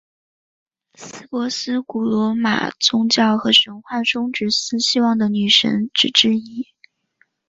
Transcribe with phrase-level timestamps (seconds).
[0.95, 6.69] 司珀斯古罗马宗教和神话中职司希望的女性神只之一。